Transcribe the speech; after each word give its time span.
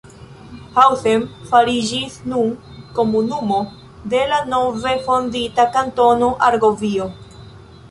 Hausen 0.77 1.25
fariĝis 1.51 2.15
nun 2.31 2.55
komunumo 3.01 3.61
de 4.15 4.23
la 4.33 4.41
nove 4.55 4.97
fondita 5.05 5.69
Kantono 5.79 6.35
Argovio. 6.51 7.11